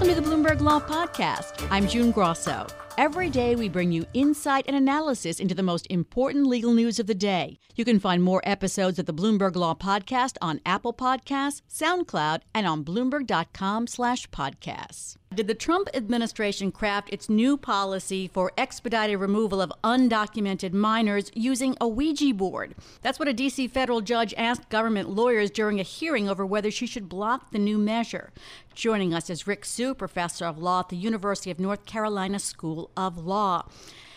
[0.00, 1.68] Welcome to the Bloomberg Law Podcast.
[1.70, 2.66] I'm June Grosso.
[3.00, 7.06] Every day, we bring you insight and analysis into the most important legal news of
[7.06, 7.58] the day.
[7.74, 12.66] You can find more episodes of the Bloomberg Law Podcast on Apple Podcasts, SoundCloud, and
[12.66, 15.16] on Bloomberg.com/podcasts.
[15.32, 21.76] Did the Trump administration craft its new policy for expedited removal of undocumented minors using
[21.80, 22.74] a Ouija board?
[23.00, 23.68] That's what a D.C.
[23.68, 27.78] federal judge asked government lawyers during a hearing over whether she should block the new
[27.78, 28.32] measure.
[28.74, 32.89] Joining us is Rick Su, professor of law at the University of North Carolina School
[32.96, 33.66] of Law.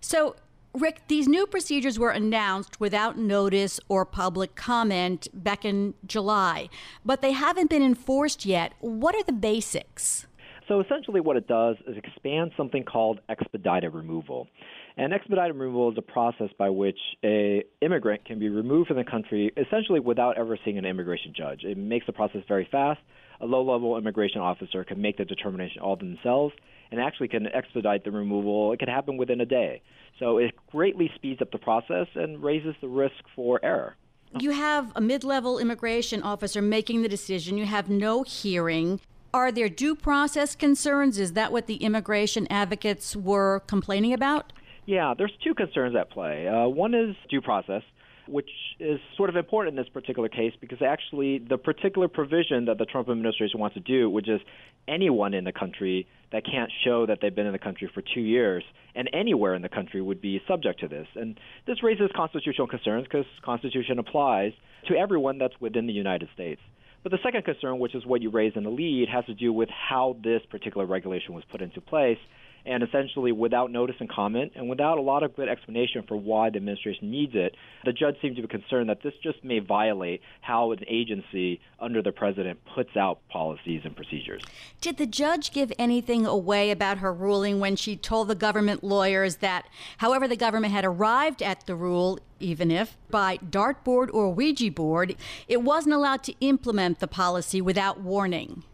[0.00, 0.36] So,
[0.74, 6.68] Rick, these new procedures were announced without notice or public comment back in July,
[7.04, 8.72] but they haven't been enforced yet.
[8.80, 10.26] What are the basics?
[10.66, 14.48] So essentially, what it does is expand something called expedited removal.
[14.96, 19.04] And expedited removal is a process by which a immigrant can be removed from the
[19.04, 21.64] country essentially without ever seeing an immigration judge.
[21.64, 23.00] It makes the process very fast.
[23.44, 26.54] A low-level immigration officer can make the determination all themselves
[26.90, 28.72] and actually can expedite the removal.
[28.72, 29.82] It can happen within a day.
[30.18, 33.96] So it greatly speeds up the process and raises the risk for error.
[34.40, 37.58] You have a mid level immigration officer making the decision.
[37.58, 38.98] You have no hearing.
[39.34, 41.18] Are there due process concerns?
[41.18, 44.54] Is that what the immigration advocates were complaining about?
[44.86, 46.48] Yeah, there's two concerns at play.
[46.48, 47.82] Uh, one is due process,
[48.26, 52.78] which is sort of important in this particular case because actually the particular provision that
[52.78, 54.40] the Trump administration wants to do, which is
[54.88, 58.20] anyone in the country that can't show that they've been in the country for two
[58.20, 61.06] years and anywhere in the country would be subject to this.
[61.14, 64.52] And this raises constitutional concerns because Constitution applies
[64.88, 66.60] to everyone that's within the United States.
[67.02, 69.52] But the second concern, which is what you raised in the lead, has to do
[69.52, 72.18] with how this particular regulation was put into place.
[72.66, 76.48] And essentially, without notice and comment, and without a lot of good explanation for why
[76.48, 77.54] the administration needs it,
[77.84, 82.00] the judge seemed to be concerned that this just may violate how an agency under
[82.00, 84.42] the president puts out policies and procedures.
[84.80, 89.36] Did the judge give anything away about her ruling when she told the government lawyers
[89.36, 89.66] that,
[89.98, 95.16] however, the government had arrived at the rule, even if by dartboard or Ouija board,
[95.48, 98.64] it wasn't allowed to implement the policy without warning.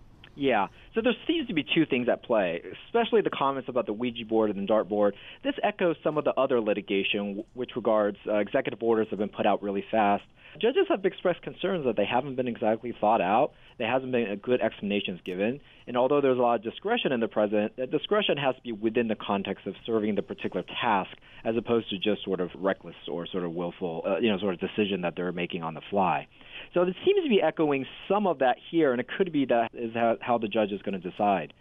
[0.41, 0.69] Yeah.
[0.95, 4.25] So there seems to be two things at play, especially the comments about the Ouija
[4.25, 5.13] board and the dartboard.
[5.45, 9.45] This echoes some of the other litigation, which regards uh, executive orders have been put
[9.45, 10.23] out really fast.
[10.59, 13.53] Judges have expressed concerns that they haven't been exactly thought out.
[13.77, 15.61] There hasn't been good explanations given.
[15.87, 18.73] And although there's a lot of discretion in the president, that discretion has to be
[18.73, 21.11] within the context of serving the particular task,
[21.45, 24.55] as opposed to just sort of reckless or sort of willful, uh, you know, sort
[24.55, 26.27] of decision that they're making on the fly.
[26.73, 29.71] So it seems to be echoing some of that here, and it could be that
[29.75, 31.53] is how, how the judge is going to decide.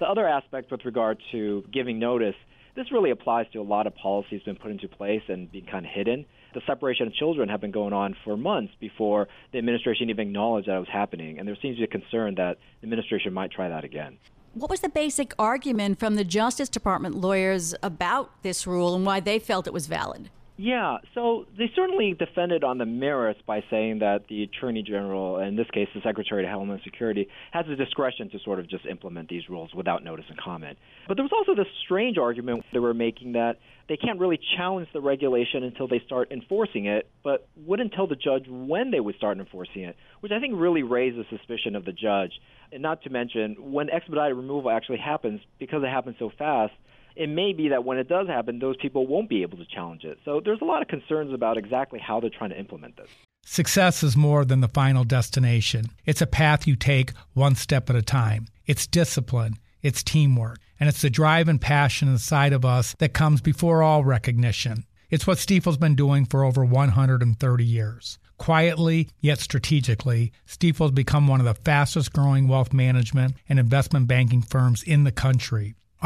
[0.00, 2.34] The other aspect with regard to giving notice,
[2.74, 5.86] this really applies to a lot of policies been put into place and being kind
[5.86, 6.26] of hidden.
[6.52, 10.68] The separation of children have been going on for months before the administration even acknowledged
[10.68, 13.52] that it was happening, and there seems to be a concern that the administration might
[13.52, 14.18] try that again.
[14.54, 19.20] What was the basic argument from the Justice Department lawyers about this rule and why
[19.20, 20.30] they felt it was valid?
[20.58, 25.54] Yeah, so they certainly defended on the merits by saying that the Attorney General, in
[25.54, 29.28] this case the Secretary of Homeland Security, has the discretion to sort of just implement
[29.28, 30.78] these rules without notice and comment.
[31.08, 33.56] But there was also this strange argument they were making that
[33.86, 38.16] they can't really challenge the regulation until they start enforcing it, but wouldn't tell the
[38.16, 41.92] judge when they would start enforcing it, which I think really raises suspicion of the
[41.92, 42.32] judge.
[42.72, 46.72] And not to mention, when expedited removal actually happens, because it happens so fast,
[47.16, 50.04] it may be that when it does happen, those people won't be able to challenge
[50.04, 50.18] it.
[50.24, 53.08] So there's a lot of concerns about exactly how they're trying to implement this.
[53.44, 55.86] Success is more than the final destination.
[56.04, 58.48] It's a path you take one step at a time.
[58.66, 63.40] It's discipline, it's teamwork, and it's the drive and passion inside of us that comes
[63.40, 64.84] before all recognition.
[65.08, 68.18] It's what Stifel's been doing for over 130 years.
[68.38, 74.42] Quietly, yet strategically, Stifel's become one of the fastest growing wealth management and investment banking
[74.42, 75.74] firms in the country.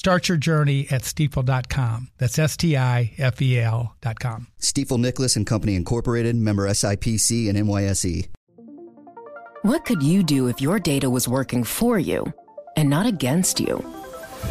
[0.00, 2.08] Start your journey at stifel.com.
[2.16, 4.46] That's S T I F E L.com.
[4.58, 8.28] Stifel Nicolaus and Company Incorporated, member SIPC and NYSE.
[9.60, 12.32] What could you do if your data was working for you
[12.78, 13.74] and not against you?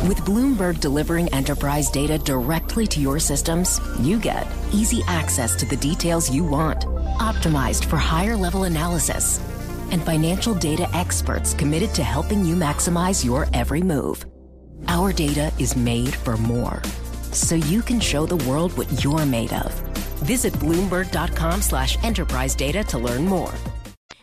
[0.07, 5.77] With Bloomberg delivering enterprise data directly to your systems, you get easy access to the
[5.77, 6.81] details you want,
[7.17, 9.39] optimized for higher level analysis,
[9.89, 14.23] and financial data experts committed to helping you maximize your every move.
[14.87, 16.81] Our data is made for more,
[17.31, 19.73] so you can show the world what you're made of.
[20.23, 23.53] Visit Bloomberg.com slash enterprise data to learn more.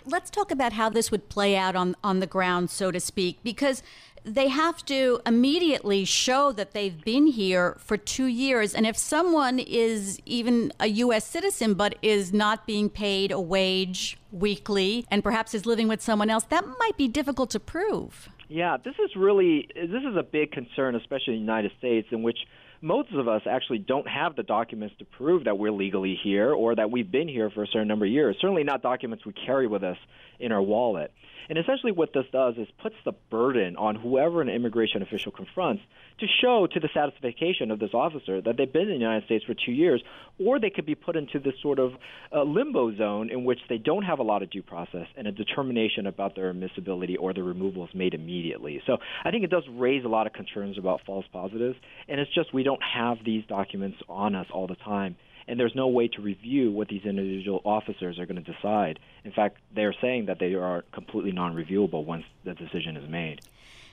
[0.04, 3.38] Let's talk about how this would play out on, on the ground, so to speak,
[3.42, 3.82] because
[4.26, 8.74] they have to immediately show that they've been here for two years.
[8.74, 11.24] And if someone is even a U.S.
[11.24, 16.28] citizen but is not being paid a wage weekly and perhaps is living with someone
[16.28, 18.28] else, that might be difficult to prove.
[18.48, 22.22] Yeah, this is really this is a big concern, especially in the United States, in
[22.22, 22.38] which
[22.80, 26.74] most of us actually don't have the documents to prove that we're legally here or
[26.74, 28.36] that we've been here for a certain number of years.
[28.40, 29.96] Certainly not documents we carry with us
[30.38, 31.12] in our wallet.
[31.48, 35.82] And essentially, what this does is puts the burden on whoever an immigration official confronts
[36.20, 39.44] to show to the satisfaction of this officer that they've been in the United States
[39.44, 40.02] for two years,
[40.38, 41.92] or they could be put into this sort of
[42.34, 45.32] uh, limbo zone in which they don't have a lot of due process and a
[45.32, 48.80] determination about their admissibility or their removal is made immediately.
[48.86, 51.76] So I think it does raise a lot of concerns about false positives,
[52.08, 55.16] and it's just we don't have these documents on us all the time
[55.48, 58.98] and there's no way to review what these individual officers are going to decide.
[59.24, 63.40] In fact, they're saying that they are completely non-reviewable once the decision is made.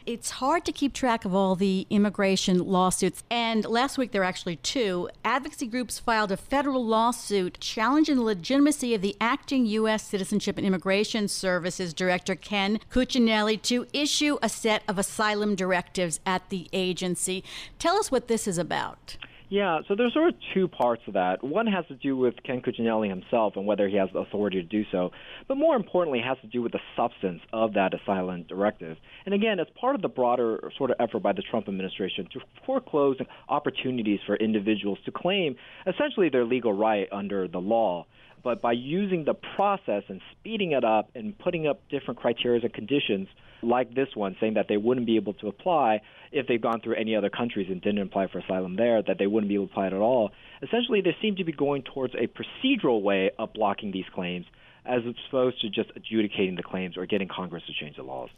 [0.05, 3.23] It's hard to keep track of all the immigration lawsuits.
[3.31, 5.09] And last week, there were actually two.
[5.23, 10.03] Advocacy groups filed a federal lawsuit challenging the legitimacy of the acting U.S.
[10.03, 16.49] Citizenship and Immigration Services Director, Ken Cuccinelli, to issue a set of asylum directives at
[16.49, 17.41] the agency.
[17.79, 19.15] Tell us what this is about.
[19.53, 21.43] Yeah, so there's sort of two parts of that.
[21.43, 24.67] One has to do with Ken Cuccinelli himself and whether he has the authority to
[24.67, 25.11] do so,
[25.47, 28.97] but more importantly, has to do with the substance of that asylum directive.
[29.27, 32.39] And again, it's part of the broader sort of effort by the Trump administration to
[32.65, 33.17] foreclose
[33.47, 35.55] opportunities for individuals to claim
[35.85, 38.07] essentially their legal right under the law
[38.43, 42.73] but by using the process and speeding it up and putting up different criteria and
[42.73, 43.27] conditions
[43.61, 46.01] like this one, saying that they wouldn't be able to apply
[46.31, 49.27] if they've gone through any other countries and didn't apply for asylum there, that they
[49.27, 50.31] wouldn't be able to apply it at all.
[50.61, 54.45] Essentially, they seem to be going towards a procedural way of blocking these claims
[54.85, 58.29] as opposed to just adjudicating the claims or getting Congress to change the laws.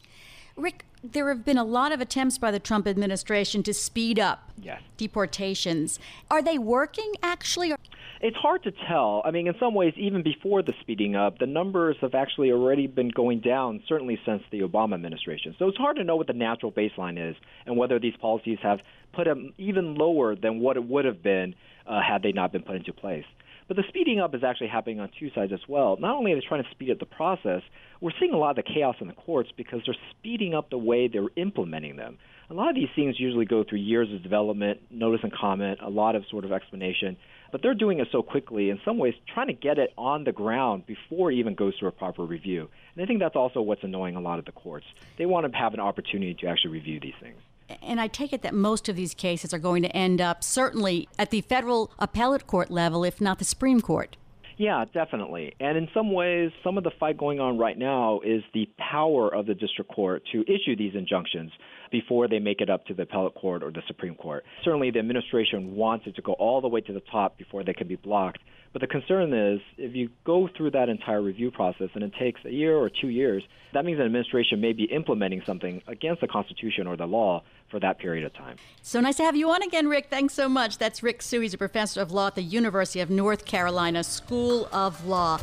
[0.56, 4.52] Rick, there have been a lot of attempts by the Trump administration to speed up
[4.62, 4.82] yes.
[4.98, 6.00] deportations.
[6.32, 7.74] Are they working actually?
[8.22, 9.22] It's hard to tell.
[9.26, 12.88] I mean, in some ways, even before the speeding up, the numbers have actually already
[12.88, 15.56] been going down, certainly since the Obama administration.
[15.60, 17.36] So it's hard to know what the natural baseline is
[17.66, 18.80] and whether these policies have
[19.14, 21.54] put them even lower than what it would have been
[21.86, 23.26] uh, had they not been put into place.
[23.68, 25.98] But the speeding up is actually happening on two sides as well.
[26.00, 27.62] Not only are they trying to speed up the process,
[28.00, 30.78] we're seeing a lot of the chaos in the courts because they're speeding up the
[30.78, 32.18] way they're implementing them.
[32.50, 35.90] A lot of these things usually go through years of development, notice and comment, a
[35.90, 37.18] lot of sort of explanation
[37.56, 40.34] but they're doing it so quickly, in some ways, trying to get it on the
[40.34, 42.68] ground before it even goes through a proper review.
[42.94, 44.86] And I think that's also what's annoying a lot of the courts.
[45.18, 47.38] They want to have an opportunity to actually review these things.
[47.82, 51.08] And I take it that most of these cases are going to end up certainly
[51.18, 54.18] at the federal appellate court level, if not the Supreme Court.
[54.58, 55.54] Yeah, definitely.
[55.60, 59.34] And in some ways, some of the fight going on right now is the power
[59.34, 61.52] of the district court to issue these injunctions
[61.92, 64.46] before they make it up to the appellate court or the Supreme Court.
[64.64, 67.74] Certainly, the administration wants it to go all the way to the top before they
[67.74, 68.40] can be blocked.
[68.72, 72.42] But the concern is if you go through that entire review process and it takes
[72.44, 73.42] a year or two years,
[73.74, 77.80] that means an administration may be implementing something against the Constitution or the law for
[77.80, 78.58] that period of time.
[78.82, 80.08] So nice to have you on again, Rick.
[80.10, 80.78] Thanks so much.
[80.78, 81.42] That's Rick Su.
[81.42, 85.40] He's a professor of law at the University of North Carolina School of Law.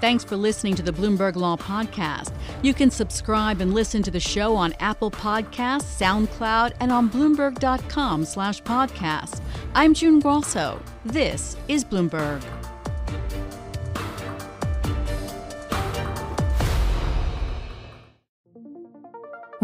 [0.00, 2.32] Thanks for listening to the Bloomberg Law Podcast.
[2.62, 8.26] You can subscribe and listen to the show on Apple Podcasts, SoundCloud, and on Bloomberg.com
[8.26, 9.40] slash podcast.
[9.74, 10.82] I'm June Grosso.
[11.06, 12.42] This is Bloomberg.